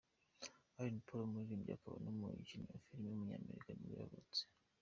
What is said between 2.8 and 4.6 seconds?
filime w’umunyamerika nibwo yavutse.